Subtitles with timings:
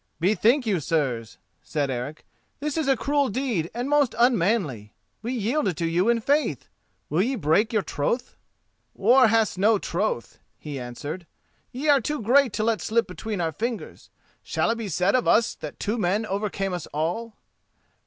[0.19, 2.25] "Bethink you, sirs," said Eric:
[2.59, 4.95] "this is a cruel deed and most unmanly.
[5.21, 8.35] We yielded to you in faith—will ye break your troth?"
[8.95, 11.27] "War has no troth," he answered,
[11.71, 14.09] "ye are too great to let slip between our fingers.
[14.41, 17.35] Shall it be said of us that two men overcame us all?"